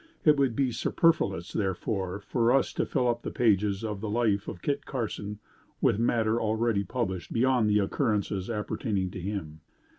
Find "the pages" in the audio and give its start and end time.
3.21-3.83